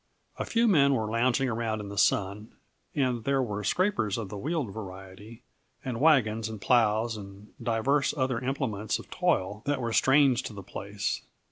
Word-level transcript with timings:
A 0.39 0.45
few 0.45 0.67
men 0.67 0.95
were 0.95 1.11
lounging 1.11 1.47
around 1.47 1.79
in 1.79 1.89
the 1.89 1.95
sun, 1.99 2.55
and 2.95 3.23
there 3.23 3.39
were 3.43 3.63
scrapers 3.63 4.17
of 4.17 4.29
the 4.29 4.37
wheeled 4.39 4.73
variety, 4.73 5.43
and 5.85 6.01
wagons, 6.01 6.49
and 6.49 6.59
plows, 6.59 7.15
and 7.15 7.53
divers 7.61 8.11
other 8.17 8.39
implements 8.39 8.97
of 8.97 9.11
toil 9.11 9.61
that 9.67 9.79
were 9.79 9.93
strange 9.93 10.41
to 10.41 10.53
the 10.53 10.63
place. 10.63 11.21